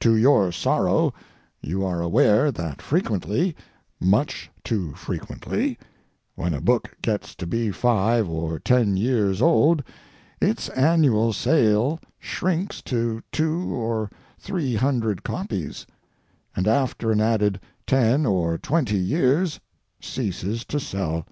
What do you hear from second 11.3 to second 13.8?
sale shrinks to two